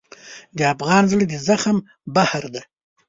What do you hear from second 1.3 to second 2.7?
زغم بحر دی.